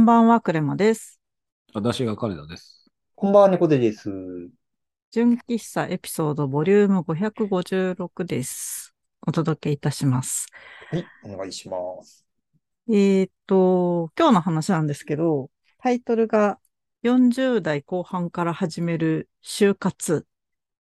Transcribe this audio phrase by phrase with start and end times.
[0.00, 1.20] こんばんは、クレマです。
[1.74, 2.90] 私が金田です。
[3.14, 4.08] こんばんは、猫背です。
[5.10, 8.94] 純喫茶エピソードボリューム556です。
[9.26, 10.46] お届けいたします。
[10.90, 12.24] はい、お願いします。
[12.88, 16.58] えーっと、今日の話なんですけど、タイトルが
[17.02, 20.26] 40代後半から始める就活。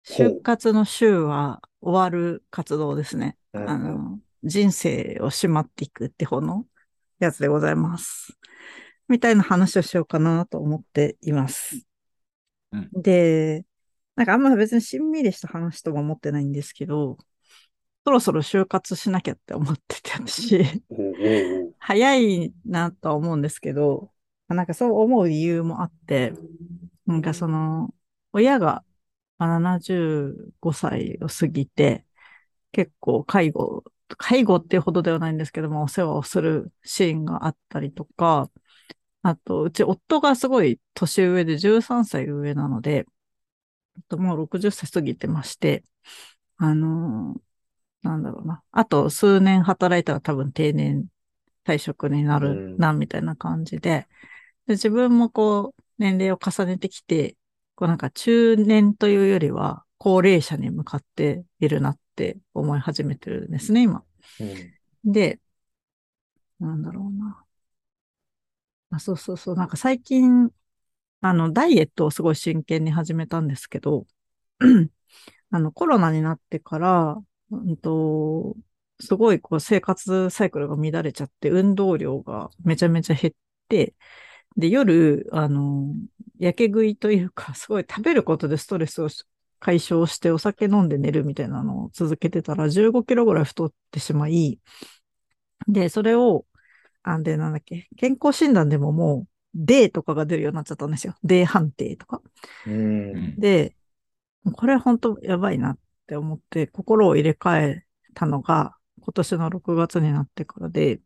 [0.04, 3.36] 就活の週は終わる活動ですね。
[3.54, 6.64] うんあの、人生をしまっていくって方の
[7.18, 8.36] やつでございます。
[9.10, 11.84] みたいな話をしようかなと思っています。
[12.72, 12.88] うん。
[12.92, 13.66] で、
[14.14, 17.18] なんかあんま別にしんみりした話とは思ってないんですけど、
[18.06, 21.74] そろそろ就活しなきゃって思ってて、私、おうおうおう。
[21.78, 24.12] 早いなとは思うんですけど、
[24.48, 26.32] なんかそう思う理由もあって、
[27.06, 27.92] なんかその、
[28.32, 28.84] 親が
[29.38, 32.04] まあ75歳を過ぎて、
[32.72, 33.84] 結構介護、
[34.18, 38.50] 介護っていうほどではないんですけども、お世話をするシーンがあったりとか、
[39.22, 43.06] あと、うち夫がすごい年上で13歳上なので、
[43.96, 45.84] えっともう60歳過ぎてまして、
[46.56, 47.40] あのー
[48.02, 48.62] なんだろうな。
[48.72, 51.06] あと数年働いたら多分定年
[51.64, 54.08] 退職になるな、みたいな感じで、
[54.66, 57.36] で自分もこう、年齢を重ねてきて、
[57.74, 64.04] こうなんか中年というよりは、高齢者に向かっているなって思い始めてるんですね、今。
[64.40, 64.74] うん
[65.04, 65.40] で、
[66.60, 67.44] なんだろうな。
[68.90, 69.56] あ、そうそうそう。
[69.56, 70.50] なんか最近、
[71.22, 74.06] あの、ダイエットをすごい真剣に始めたんですけど、
[75.50, 77.16] あの、コロナになってから、
[77.50, 78.56] うんと、
[79.00, 83.34] すごいこう生活サイクルが乱れちゃって、運動量がめちゃめちゃ減っ
[83.68, 83.94] て、
[84.56, 85.94] で、夜、あの、
[86.38, 89.08] やけ食いというか、すごい食べることでストレスを
[89.60, 94.60] 解消してお酒飲んで寝るみたいなのを続けてたら15キロぐらい太ってしまい、
[95.68, 96.46] で、それを、
[97.02, 101.14] あんで、なんだっけ、健康診断でももう、D とかが出るようになっちゃったんですよ。
[101.24, 102.22] D 判定とか。
[102.66, 103.74] うんで、
[104.54, 111.00] これ本当やばいなって思って、心を入れ替えたのが、今年の6月になってからで、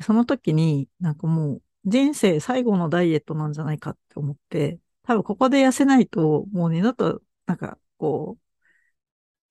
[0.00, 8.42] その時になんかもう人生最後のダイエットなんじゃないかって思って、多分ここで痩せないと、もう二度と、なんかこう、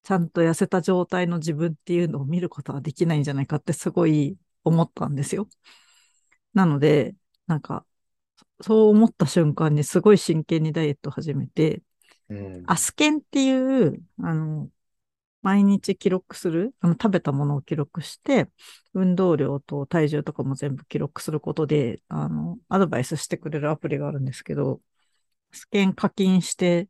[0.03, 5.49] ちゃんと痩せた状態の自分っていうのを見ることはできないんじゃないかってすごい思ったんですよ。
[6.53, 7.15] なので、
[7.47, 7.85] なんか、
[8.61, 11.83] そう思った瞬間にすごい真剣にダイエットを始めて、
[12.29, 14.69] うんアスケンっていう、あの、
[15.41, 18.49] 毎日記録する、あの、食べたものを記録して、
[18.93, 24.81] 運動量と体重とかも全部記録することで、あの、アドバイスしてくれるアプリがあるんですけど、
[25.53, 26.89] アスケン課金して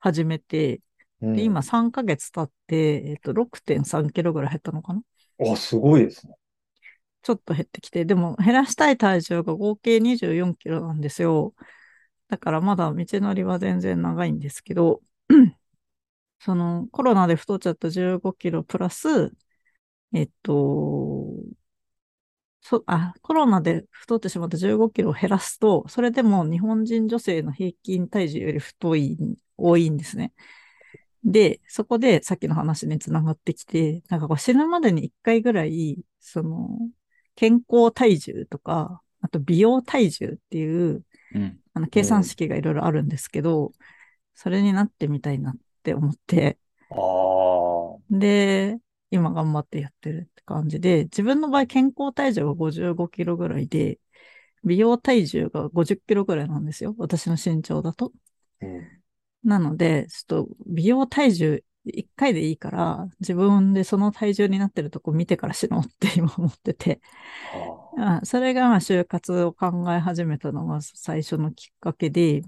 [0.00, 0.82] 始めて、
[1.20, 5.02] うんで、今3ヶ月経って、えっと、6.3キロぐらい減ったのかな
[5.38, 6.34] あ、すごいですね。
[7.26, 11.54] ちょっと減ってきて、でも減らしたい体重が合計24キロなんですよ。
[12.28, 15.02] だからまだ道のりは全然長いんですけど、
[16.40, 19.32] そのコロナで太っちゃった15キロプラス、
[20.14, 21.26] えっと、
[22.60, 29.16] そ、あ、コロナで太ってしまった15キロを減らすと、それでも日本人女性の平均体重より太い、
[29.56, 30.32] 多いんですね。
[31.24, 36.68] で、そこでさっきの話につながってきて、なんかこう死ぬまでに1回ぐらい、その、
[37.36, 41.04] 健康体重とか、あと美容体重っていう、
[41.34, 41.60] うん。
[41.74, 43.72] あの計算式がいろいろあるんですけど、
[44.34, 46.58] それになってみたいなって思って、
[48.10, 48.78] で、
[49.10, 53.98] 今頑張ってやってるって感じで、自分の場合健康体重が55キロぐらいで、
[54.64, 56.94] 美容体重が50キロぐらいなんですよ。
[56.96, 58.12] 私の身長だと。
[58.62, 58.96] うん
[59.46, 67.00] なので、ちょっと美容体重1回でいいから、自分でその体重になってるとこ見てから死のうって今思ってて、
[67.98, 72.42] ああそれがまあ就活を考え始めたのが最初のきっかけで、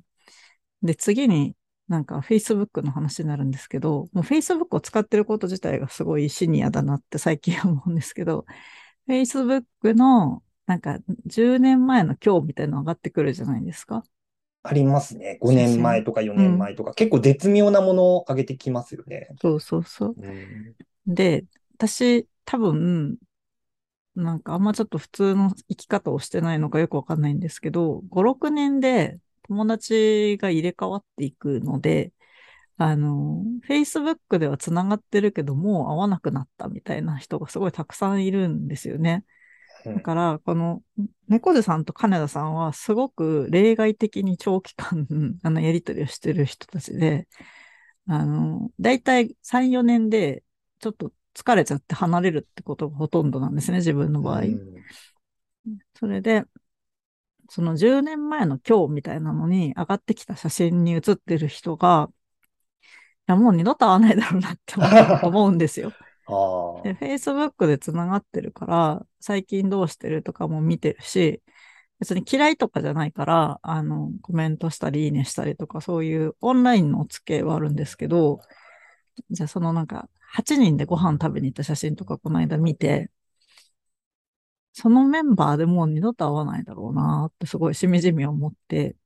[0.82, 1.56] で、次に
[1.88, 8.44] なんか Facebook の話になるんですけど、もう Facebook を使ってること自体がすごいシニアだなって最近思うんですけど、
[9.08, 9.64] Facebook
[9.94, 14.05] のなんか10年前の今日みたいなの上がってくるじゃないですか。
[14.69, 15.38] ありますね。
[15.41, 19.29] 5年前とか4年前とか、結構絶妙なものを上げてきますよね。
[19.41, 20.17] そうそうそう。
[20.19, 20.75] うん
[21.06, 23.19] で、私多分、
[24.17, 32.12] なんかあんまちょっと普通の生き方をしてないのかよくわかんないんですけど、5、6年で友達が入れ替わっていくので、
[32.79, 39.25] あの、Facebook では繋がってるけど、もう会わなくなったみたいな人がすごいたくさんいるんですよね。
[39.85, 40.83] うんだから、この、
[41.29, 45.07] 猫背さんと金田さんはすごく例外的に長期間、
[45.43, 47.29] あの、やりとりをしてる人たちで、
[48.07, 50.43] あの、だいたい3、4年で、
[50.81, 54.43] ちょっと疲れちゃって離れるってことがほとんどなんですね、自分の場合。
[54.43, 54.59] うん
[55.95, 56.45] それで、
[57.51, 62.15] その10年前の今日みたいなのに上がってきた写真に写ってる人が、い
[63.27, 65.93] や、もう二度と会わないだろうなって思思うんですよ。
[66.29, 66.83] ああ。
[66.83, 71.43] で、Facebook で繋がってるから、最近どうしてるとかも見てるし、
[71.99, 78.41] 別に嫌いとかじゃないから、あの、コメントしたり、いいねしたりとか、そういうオンラインのお付き合いはあるんですけど、
[79.31, 83.11] じゃあそのなんか、8人でご飯食べに行った写真とかこの間見て、
[84.73, 88.97] そのメンバーでもう二度と会わないだろうなってすごいしみじみ思って、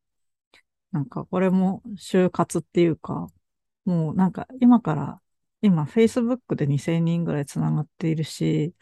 [0.91, 3.29] なんかこれも就活っていうか、
[3.87, 5.22] もうなんか今から、
[5.63, 8.75] 今 Facebook で2000人ぐらいつながっているし、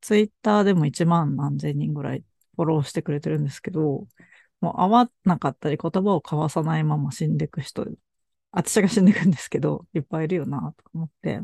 [0.00, 2.24] Twitter でも1万何千人ぐらい
[2.56, 4.06] フォローしてくれてるんですけど、
[4.60, 7.86] もう会わなかったり言葉を交わさないまま死んでいく人、
[8.52, 11.42] 私が死んでいくんですけど、いっぱいいるよなと思って、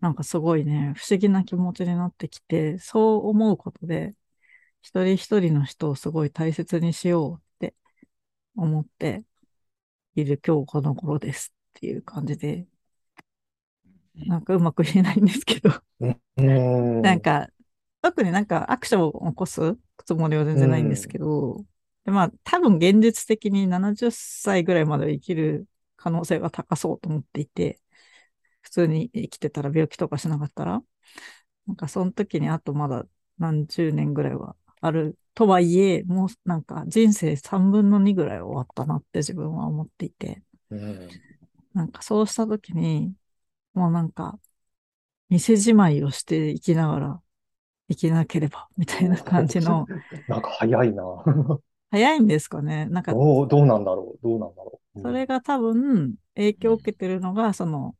[0.00, 4.14] なんかすごいね、不思議な気持ちになってきて、そう思うことで、
[4.82, 7.74] 一人一人の人をすごい大切にしようって
[8.56, 9.24] 思って
[10.16, 12.66] いる今日この頃ですっていう感じで、
[14.16, 15.70] なんかうまく言えないんですけど、
[16.00, 16.16] うん。
[17.00, 17.48] なんか、
[18.02, 21.64] 特になんかアクションを起こすつもりは全然ないんですけど、
[22.04, 27.80] でまあ多分現実的に70歳ぐらいまでは生きる可能性が高そうと思っていて、
[28.62, 30.82] 普通に生きてたら病気とかしなかったら、
[31.66, 33.06] なんかその時にあとまだ
[33.38, 41.22] 何十年ぐらいはあるとはいえ、もうなんか人生3分の2ぐらい終わったなって自分は思っていて、うん。
[41.74, 43.14] なんかそうした時に、
[43.74, 44.38] もうなんか、
[45.28, 47.20] 店じまいをして生きながら
[47.88, 49.86] 生きなければ、 みたいな感じの、
[50.28, 51.04] なんか早いな。
[51.90, 52.86] 早いんですかね。
[52.86, 54.22] なんか、どう、どうなんだろう。
[54.22, 55.00] どうなんだろう。
[55.00, 57.94] それが多分影響を受けてるのが、その、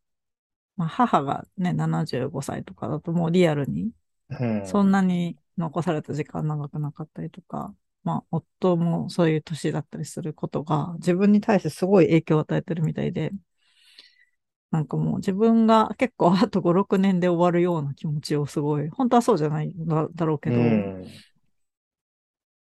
[0.76, 3.90] まあ、母がね、75歳とかだともうリアルに、
[4.30, 13.32] うん、そんなに残された時間長くなかったりとか、まあ、夫もそういう年だったりすることが、自分に対してすごい影響を与えてるみたいで、
[14.72, 20.58] なんかもう自分が結構あと5、6年で終わるような気持ちをすごい、本当はそうじゃないだだろうけど、っう
[21.06, 21.24] ん。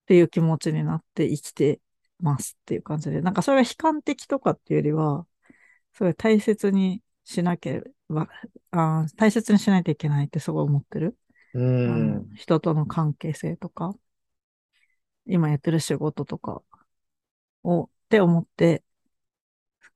[0.06, 1.82] ていう気持ちになって生きて
[2.20, 5.28] ますっていう感じで、なんかそれが悲観的とかっていうよりは、
[5.94, 8.30] すごい大切にしなければ、
[8.72, 11.18] あー大切にしないといけないってすごい思ってる。
[11.54, 12.30] うん。
[12.36, 13.96] 人との関係性とか、
[15.26, 16.62] 今やってる仕事とか
[17.64, 18.84] を、って思って、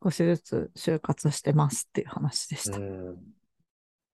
[0.04, 2.78] 少しずつ就活してますっていう話でした。
[2.78, 3.18] うん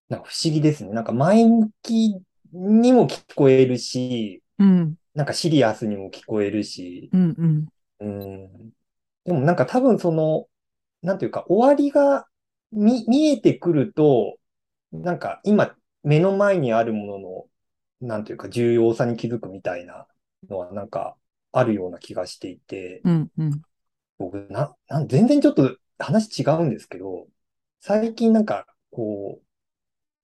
[0.09, 0.93] なんか不思議ですね。
[0.93, 2.15] なんか前向き
[2.53, 7.67] にも聞こえるし、うん、なんかシリアスにも聞こえるし、うん、
[7.99, 8.71] うん、うん。
[9.25, 10.45] でもなんか多分その、
[11.01, 12.27] なんていうか終わりが
[12.71, 14.37] 見、見えてくると、
[14.91, 17.45] なんか今目の前にあるものの、
[17.99, 20.07] なんていうか重要さに気づくみたいな
[20.49, 21.17] のはなんか
[21.51, 23.61] あるような気がしていて、うん、うん、
[24.17, 27.27] 僕、な、なん、全然ちょっと話違うんですけど、
[27.79, 29.43] 最近なんか、こう、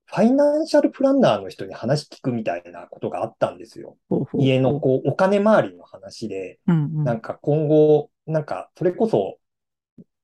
[0.05, 3.97] ファイナンシャルプランナーの人に話聞くみたいなことがあったんですよ。
[4.09, 4.41] ほうほうほう。
[4.41, 9.37] 家のこう、お金回りの話で、うん、うん、なんか今後、なんか、それこそ、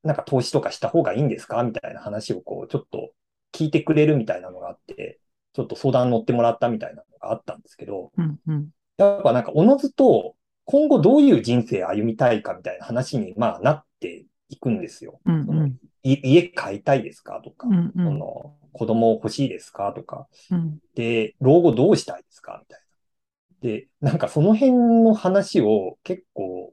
[0.04, 1.62] なんか投資とかした方がいいんですか？
[1.64, 3.12] みたいな話をこう、ちょっと
[3.52, 5.20] 聞いてくれるみたいなのがあって、
[5.54, 10.36] ちょっと相談乗ってもらったみたいなのがあったんですけど、うん、うん、やっぱなんかおのずと
[10.70, 15.20] 今後どういう人生歩みたいかみたいな話にまあなっていくんですよ。
[15.26, 23.68] うん、うん、い家買いたいですかとか、うん、うそん、の子供欲しいですかとか、うん、で、老後どうしたいですかみたいな。
[23.68, 24.74] で、なんかその辺
[25.04, 26.72] の話を結構、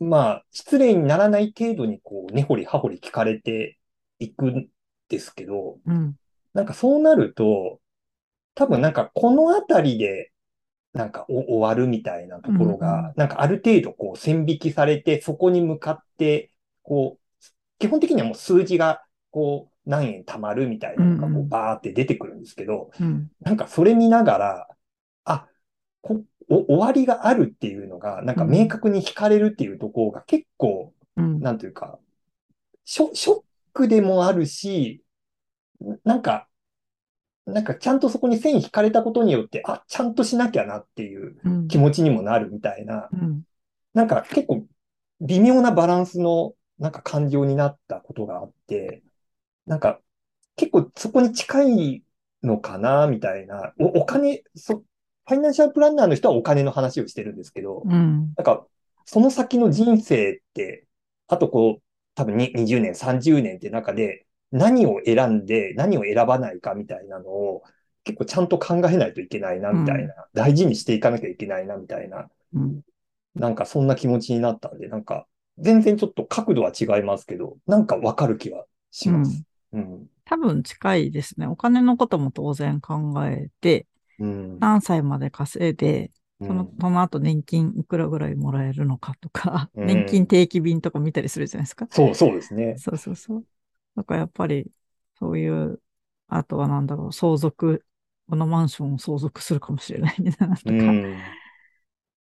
[0.00, 3.78] まあ、失礼にならない程度にこう、根掘り葉掘り聞かれて
[4.18, 4.66] いくん
[5.08, 6.16] ですけど、うん、
[6.52, 7.78] なんかそうなると、
[8.56, 10.32] 多分なんかこのあたりで、
[10.96, 16.50] なんかお終わるみたいなところが、なんかある程度こう線引きされて、そこに向かって、
[16.82, 17.44] こう、
[17.78, 24.68] 基本的にはもう数字が、こう、何円貯まるみたいなのがこうバーって出てくるんですけど、うん、なんかそれ見ながら、
[25.24, 25.46] あ、
[26.00, 31.98] こ、お終わりがあるっていうのが、なんか明確に惹かれるっていうところが結構、うん、なんていうか、
[32.84, 35.02] ショ、ショックでもあるし、
[36.04, 36.48] なんか、
[37.46, 43.42] なんかちゃんとそこに線引かれたことによって、あ、ちゃんとしなきゃなっていううん、気持ちにもなるみたいな、うん、
[43.94, 44.66] なんか結構
[45.20, 49.02] 微妙なバランスのなんか感情になったことがあって、
[49.66, 50.00] なんか
[50.56, 52.02] 結構そこに近い
[52.42, 58.66] のかなみたいな、お、お金、そ、ファイナンシャルプランナーの人はお金の話をしてるんですけど、うん、なんか、
[59.04, 60.86] その先の人生って、
[61.28, 61.82] あとこう、
[62.14, 67.62] 多分に20年、30年って中で、何を選んで、何を選ばないかみたいなのを、
[68.04, 72.82] 結構ちゃんと考えないといけないな、みたいな、大事にしていかなきゃいけないな、みたいなうん、
[73.34, 75.26] なんかそんな気持ちになったんで、なんか
[75.58, 79.44] 全然ちょっと角度は違いますけど、なんかわかる気はします。
[79.72, 80.06] うん。
[80.24, 81.46] 多分近いですね。
[81.46, 83.86] お金のことも当然考えて、
[84.18, 84.58] うん。
[84.60, 86.10] 何歳まで稼いで、
[86.46, 91.86] その、うんその後年金いくらぐらいもらえるのかとか、うん年金定期便とか見たりするじゃないですか。
[91.90, 92.76] そう、そうですね。
[92.78, 93.44] そうそうそう。
[93.96, 94.70] だからやっぱり、
[95.18, 95.82] そういう、
[96.28, 97.84] あとはなんだろう、相続、
[98.28, 101.16] このマンションを相続するかもしれないみたいなとか、うん。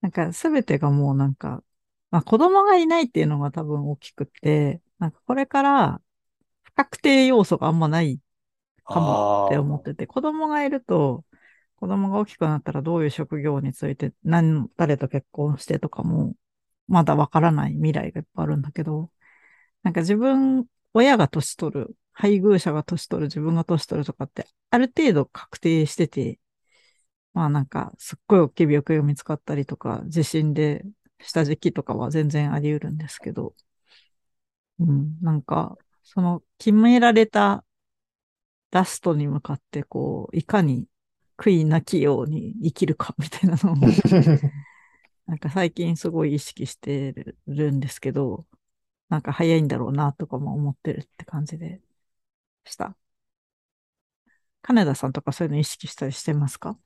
[0.01, 1.63] なんか全てがもうなんか、
[2.11, 6.03] まあ子供がいないっていうのが多分大きくて、なんかこれから
[6.63, 8.21] 不確定要素があんまない
[8.85, 11.25] かもって思ってて、子供がいると、
[11.77, 16.35] 子供が大きくなったらどういう職業について、何、誰と結婚してとかも、
[16.89, 19.11] まだわからない未来がいっぱいあるんだけど、
[19.83, 26.39] なんか自分、親が年取る、配偶者が年取る、自分が年取るとかって、ある程度確定してて、
[27.33, 30.85] まあなんか、すっごい大きい病気が見つかったりとか、地震で
[31.21, 33.55] した時期とかは全然あり得るんですけど、
[34.81, 37.65] うん、なんか、その決められた
[38.73, 40.87] ラストに向かって、こう、いかに
[41.37, 43.77] 悔いなきように生きるかみたいなのを、
[45.27, 48.47] なんか最近すごい意識してるんですけど、
[49.11, 51.83] なんか早いんだろうなとかも思ってるって感じで
[52.67, 52.97] した。
[54.63, 56.79] 金田さんとかそういうの意識したりしてますか？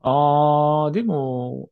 [0.00, 1.70] ああ、でも、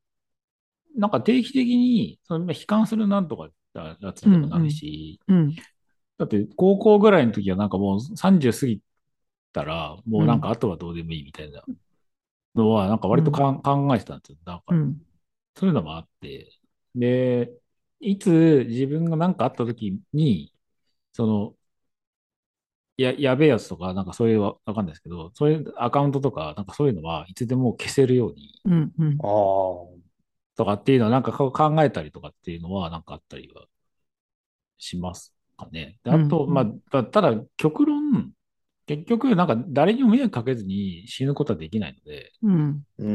[0.96, 5.56] なんか定期的に、その悲観するなんとかやつにもなるし、うん。
[6.18, 8.82] だって高校ぐらいの時はなんかもう30過ぎ
[9.52, 11.64] たら、もうなんかあとはどうでもいいみたいな
[12.54, 14.38] のは、なんか割とかん、考えてたんですよ。
[14.46, 15.00] なんかうん。
[15.56, 16.52] そういうのもあって、
[16.96, 17.52] で、
[18.00, 20.54] いつ自分が何かあった時に、
[21.12, 21.56] その、
[22.96, 28.92] や、やべえやつとか、なんかそういうわわかんないですけど、そういうアカウントとか、なんかそういうのはいつでも消せるようにうん。
[28.98, 29.18] うん。
[29.22, 30.00] ああ。
[30.56, 33.64] とかっていうのはなんかこう考えたりとかっていうのはなんかあったりは
[34.78, 35.98] しますかね。
[36.04, 38.32] であと、うんまあ、たただ極論、
[38.86, 42.82] 結局なんか誰にも迷惑かけずに死ぬことはできないので、うん。
[42.98, 43.10] う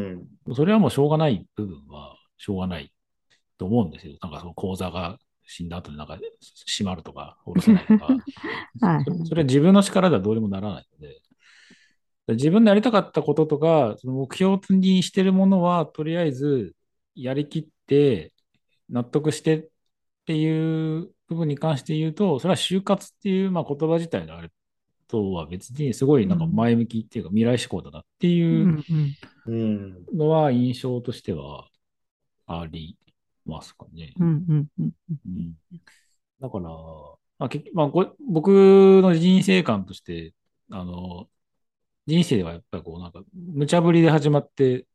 [0.54, 0.56] ん。
[0.56, 2.92] それはもうしょうがない部分はしょうがない
[3.58, 4.16] と思うんですよ。
[4.22, 6.18] なんかその口座が死んだ後になんか
[6.68, 8.06] 閉まるとか、下ろせないとか。
[8.82, 11.22] はいそれは自分の力ではどうにもならないので、
[12.30, 16.76] 自分のやりたかったこととか、その目標にしてるものは、とりあえず
[17.16, 18.34] やりきって、
[18.90, 19.68] 納得してっ
[20.26, 24.50] ていう部分に関して言うと、それは就活っていう、まあ、言葉自体のあれ
[25.08, 28.30] とは別にすごいなんか前向きっていうか未来志向だなってう。
[28.32, 28.84] いうん
[29.48, 30.06] うん。
[30.16, 31.68] のは印象としては
[32.48, 32.98] あり
[33.46, 34.14] ますかね。
[36.42, 36.70] だから、
[37.38, 38.50] まあ結まあ、ご僕
[39.02, 40.34] の人生観として、
[40.72, 41.28] あの、
[42.08, 44.86] 人生はやっぱりこうなんか、無茶ぶりで始まって、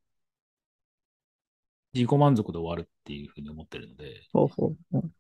[1.93, 5.11] 自己満足で終わるっていうふうに思ってるので、ほうほうほう。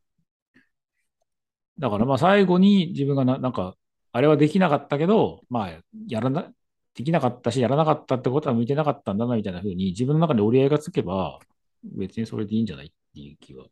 [1.79, 3.77] だからまあ最後に自分がななんか、
[4.13, 5.71] あれはできなかったけど、まあ、
[6.09, 6.53] やらな、
[6.95, 11.39] できなかったし、やらなかったってことは向いてなかったんだな、みたいなふうに自分の中で折り合いがつけば、
[11.83, 13.67] 別にそれでいいんじゃないっていう気は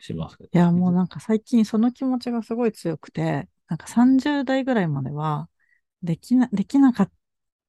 [0.00, 5.48] しますけど、いや、もうなんか最近その気持ちがすごい強くて、なんか30代ぐらいまでは、
[6.02, 7.12] できな、できなかっ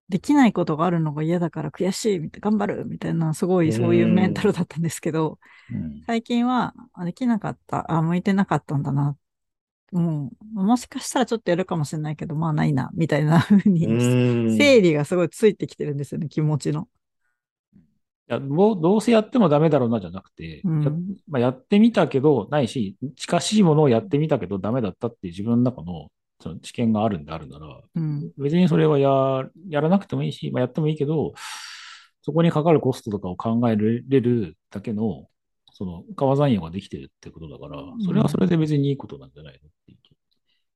[0.09, 5.39] できないことがあるのが嫌だから悔しい、みたいな、頑張るみたいな、すごいそういうメンタルだったんですけど、
[5.71, 9.15] うん最近は、あできなかった、あ、向いてなかったんだな。
[9.91, 13.93] もう、もしかしたらちょっとやるかもしれないけど、まあないな、みたいな風に、う
[14.55, 14.57] ん。
[14.57, 16.88] 整理がすごいついてきてるんですよね、気持ちの。
[18.29, 20.91] いやもうどうせやってもダメだろうなじゃなくて、うんや
[21.27, 26.09] まあ、やってみたけど、ないし、近しいものをやってみたけどダメだったっていう自分の中の
[26.41, 28.31] その知見があるんであるなら、うん。
[28.38, 31.33] 別にそれはややらなくてもいいし、まあ、やってもいいけど、
[32.21, 35.27] そこにかかるコストとかを考えれるだけの、
[35.71, 40.12] その川残用ができてるってことだから、それはそれで別にいいことなんじゃないのっていう気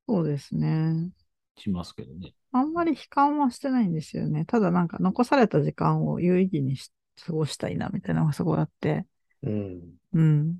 [0.08, 1.10] そうですね。
[1.56, 2.34] しますけどね。
[2.52, 4.44] あんまり悲観はしてないんですよね。
[4.44, 6.90] ただなんか残された時間を有意義にし
[7.24, 9.06] 過ごしたいな、みたいなのがすごいあって。
[9.42, 9.94] うん。
[10.12, 10.58] うん。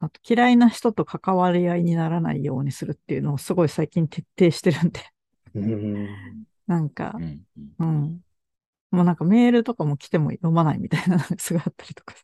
[0.00, 5.00] あと嫌いな人と関わり合いにならないようにするっていうのをすごい最近徹底してるんで。
[5.54, 6.44] うん。
[6.66, 8.24] なんかう、んうんうん。
[8.90, 12.14] もうなんかメールとかも来ても読まないみたいなのがすごいあったりとか、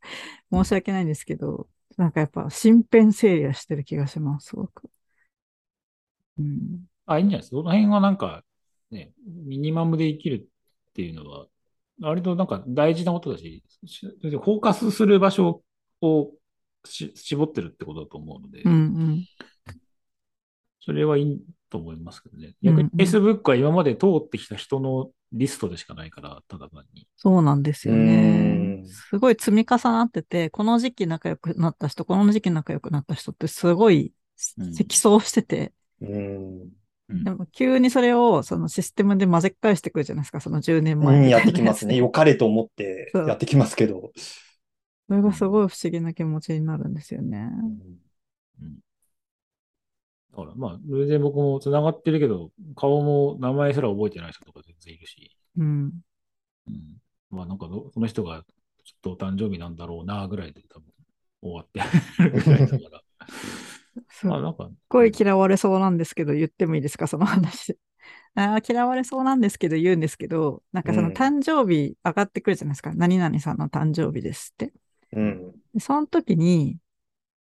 [0.53, 4.91] 申し訳ないんですけど、なんかやっぱ身辺整理はしてる気がします、すごく。
[6.39, 6.85] うん。
[7.07, 7.57] あ、いいんじゃないですか。
[7.57, 8.45] その辺はなんか、
[8.91, 10.49] ね、ミニマムで生きる
[10.91, 11.47] っていうのは、
[12.01, 15.63] 割となんか大事なことだし、しフォーカスする場所
[16.01, 16.33] を
[16.85, 19.25] し絞ってるってことだと思うので、うんうん。
[20.81, 22.55] それはいいと思いますけどね。
[22.63, 27.07] うん逆に Facebook は今まで通ってきた人のリストでしかないから、ただ単に。
[27.17, 28.83] そうなんですよね。
[28.87, 34.13] すごい積み重なってて、この時期仲良くなった人、この時期仲良くなった人ってすごい
[34.59, 36.80] うん積層してて、うん。
[37.11, 41.95] うんでも急にそれをそのシステムで混ぜ返してくるじゃないですか、その10年前うん、やってきますね。
[41.95, 44.13] つ良かれと思ってやってきますけど。
[45.09, 47.51] それがすごい不思議な気持ちになるんですよね。
[50.33, 55.91] だからまあ、それで僕も繋がってるけど、顔も名前すら覚えてない人とか全然いるし、うん。
[56.69, 56.99] うん、
[57.31, 58.45] まあなんかど、その人が
[58.85, 60.87] ちょっとお誕生日なんだろうな、ぐらいで多分
[61.43, 61.81] 終わって
[62.23, 63.03] るぐらいだから。
[64.09, 64.31] すっ
[64.89, 67.79] ごい嫌われそうなんですけど、言ってもいいですか、 その話。
[68.35, 72.93] あー嫌われそうなんですけど、言うんですけど、なんかそのうん誕生日上がってくるじゃないですか。
[72.95, 74.73] 何々さんの誕生日ですって。
[75.13, 75.53] うん。
[75.75, 76.79] でその時に、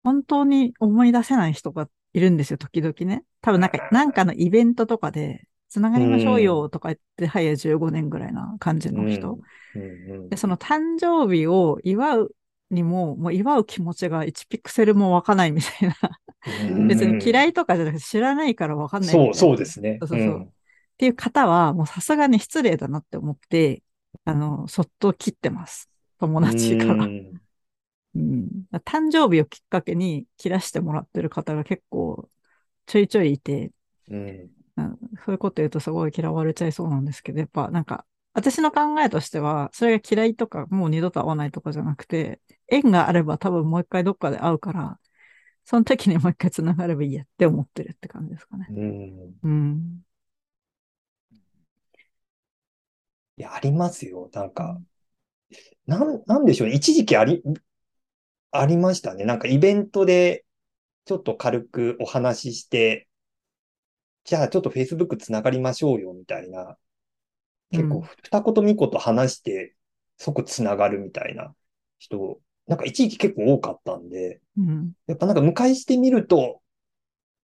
[0.02, 3.25] 本当に思い出せない人がいるんですよ、時々ね。
[3.40, 9.35] 多分なんか、なんかのイベントとかで、つながりましょうよとか言って、早15年ぐらいな感じの人。
[9.35, 12.35] うんで、その誕生日を祝う
[12.71, 15.95] にも、もう祝う気持ちが1ピクセルも湧かないみたいな。
[16.47, 19.11] うん別に嫌いとかじゃなくて知らないからわかんない。
[19.11, 19.99] そう、そうですね。
[20.00, 20.49] そうそうそうっ
[20.97, 23.82] ていう方は、もうさすがに失礼だなって思って、
[24.25, 25.88] あの、そっと切ってます。
[26.18, 27.04] 友達から。
[27.04, 27.40] うん
[28.14, 32.28] うん、誕生日をきっかけに切らしてもらってる方が結構
[32.87, 33.70] ちょいちょいいて、
[34.09, 44.99] うんうんそういうこと言うとすごい嫌われちゃいそうなんですけど、やっぱなんか、私の考えとしては、それが嫌いとか、もう二度と会わないとかじゃなくて、縁があれば多分もう一回どっかで会うから、
[45.70, 48.66] その時にもう一回繋がればいいやって思ってるって感じですかね。
[48.70, 50.02] うんうん。
[53.36, 54.28] いや、ありますよ。
[54.32, 54.80] なんか、
[55.86, 56.74] なん、なんでしょうね。
[56.74, 57.40] 一時期あり、
[58.50, 59.24] ありましたね。
[59.24, 60.44] なんかイベントで、
[61.04, 63.06] ちょっと軽くお話しして、
[64.25, 66.78] じゃあちょっと Facebook つながりましょうよ、みたいな。
[67.71, 69.76] 結構、うん二言三言話して、
[70.18, 71.54] 即つながるみたいな
[72.00, 72.40] 人、
[72.71, 74.95] なんか一時期結構多かったんで、うん。
[75.09, 76.63] やっぱなんか向かいしてみると、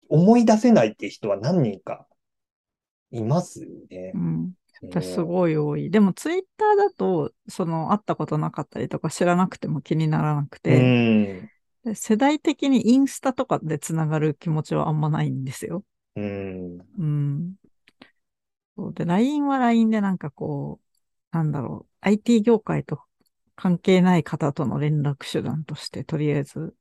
[0.09, 2.07] 思い出せないって人は何人か
[3.13, 4.19] いますよねう。
[4.19, 4.55] ん。
[4.91, 5.25] 私すい。
[5.25, 5.91] ごい多い。
[5.91, 10.93] でもツイッターだと、その会ったことなかったりとか知らなくても気にならなくうて、
[11.95, 15.85] 世代的にインスタとかでつながる気持ちはあんまないんですよ。
[16.15, 16.79] うん。
[16.99, 17.57] うん。
[18.77, 23.03] そうで、LINE は LINE でなんかこう、なんだろう、IT 業界と
[23.57, 26.75] 関係ない方との連絡手段として、とりあえず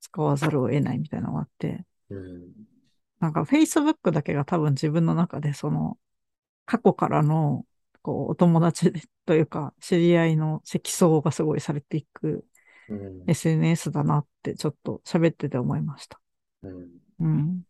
[0.00, 2.52] 使わざるを得ないみたいなのがあって、うん。
[3.20, 5.98] なんか Facebook だけが多分自分の中でその、
[6.66, 7.66] 過去からの、
[8.02, 8.92] こう、お友達
[9.26, 12.46] というか、知り合いの積層がすごいされていく
[12.88, 16.20] うん SNS だなってちょっと喋ってて思いました。
[16.62, 17.64] うんうん。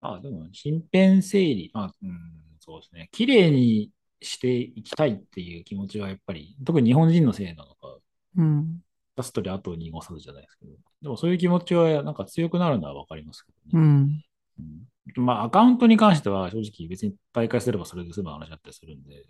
[0.00, 3.08] あ、でも、身辺整理、まあ、うん、そうですね。
[3.12, 3.90] 綺麗に
[4.22, 7.98] していきたいっていう気持ちはやっぱり、特に日本人のせいなのか、
[8.36, 8.82] うん。
[9.16, 13.84] 出すとり後に濁さずじゃないですけど、でもそういう気持ちはなんか強くなるのはわかりますけどね。
[13.84, 14.22] うん。
[14.58, 19.26] うんまあ、アカウントに関しては正直別に大会すればそれで済む話だったりするんで、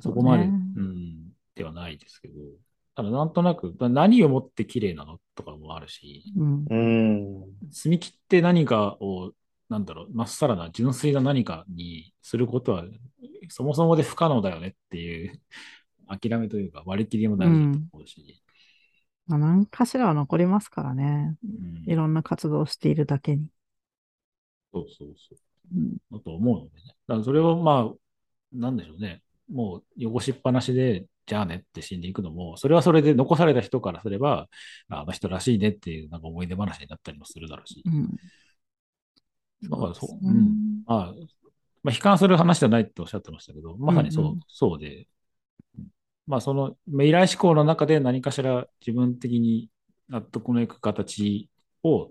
[0.00, 2.34] そこまで、そううねん、ではないですけど、
[2.94, 6.66] ただなんとなく何をもって綺麗なのとかもあるし、うん。
[6.68, 7.72] うん。
[7.72, 9.32] 澄み切って何かを、
[9.70, 12.84] なんだろう、まっさらな純粋な何かにすることは、
[13.48, 15.40] そもそもで不可能だよねっていう
[16.08, 18.42] 諦めというか割り切りも大事だと思うし、
[19.28, 21.36] まあ、何かしらは残りますからね。
[21.44, 23.48] うんいろんな活動をしているだけに。
[24.72, 25.38] そうそうそう。
[25.76, 25.96] うん。
[26.10, 26.82] だと思うのでね。
[27.06, 27.94] だからそれをまあ、
[28.52, 29.22] なんでしょうね。
[29.48, 34.48] もう汚しっぱなしで、じゃあねって死んでいくのも、それはそれで残された人からすれば、
[34.88, 37.82] ああの人らしいねっていうなんか思い出話になったりもするだろうし。
[37.86, 38.10] うん。
[39.68, 40.82] だからそう、うん。
[40.86, 41.14] まあ、
[41.82, 45.06] まあ、悲観する話じゃないっておっしゃってましたけど、まさにそう、うんうんそうで、
[45.78, 45.86] うん
[46.26, 49.68] まあその未来志向の中で何かしら自分的に
[50.08, 51.48] 納得のいく形
[51.82, 52.10] を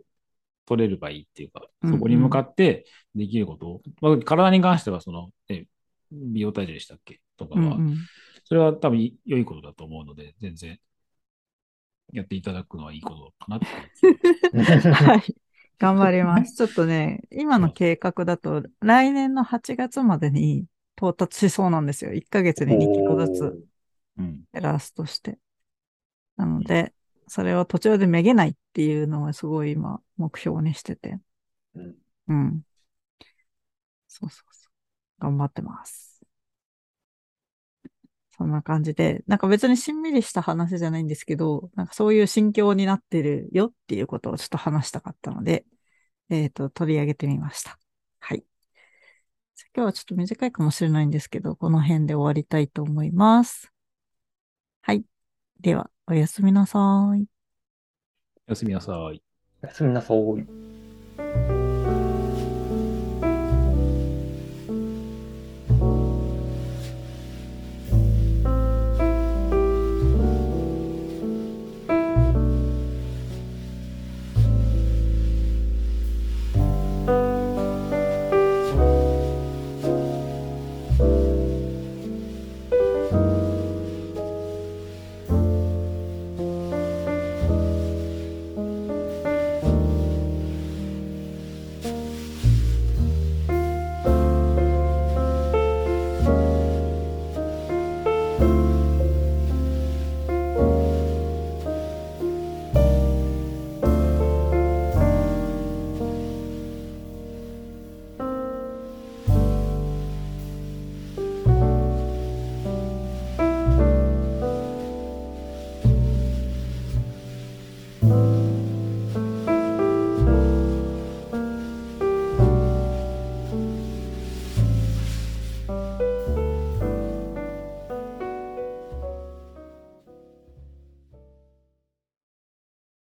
[0.65, 2.85] 取れればいいっていうか、うんうんそこに向かって
[3.15, 5.67] できることを、まあ、体に関してはその、ね、
[6.11, 7.97] 美容体重でしたっけとかは、うんうん。
[8.43, 10.79] それは多分良いことだと思うので、全然
[12.11, 13.67] やっていただくのはいいことかなって。
[14.91, 15.35] はい。
[15.79, 16.55] 頑張ります。
[16.55, 20.65] ちょっとね、今の計画だと、来年の8月までに
[20.97, 22.13] 到達しそうなんですよ。
[22.13, 23.69] 1ヶ月に2キロずつ
[24.17, 24.43] うん。
[24.53, 25.39] 減らすとして。
[26.35, 26.93] なので、
[27.27, 31.19] それを途中でめげないっていうのはすごい今目標にしてて。
[31.75, 31.95] うん
[32.27, 32.61] うん。
[34.07, 35.21] そうそうそう。
[35.21, 36.08] 頑張ってます。
[38.39, 45.65] そんな感じで、なんか別にしんみりした話じゃないんですけど、なんかそういう心境になってるよっていうことをちょっと話したかったので、
[46.29, 47.77] えっ、と、取り上げてみました。
[48.19, 48.45] はい。
[49.75, 53.73] 今日はちょっと短いかもしれないんですけど、この辺で終わりたいと思います。
[54.81, 55.03] はい。
[55.59, 56.79] では、おやすみなさ
[57.17, 57.27] い。
[58.47, 59.21] おやすみなさい。
[59.63, 60.78] おやすみなさい。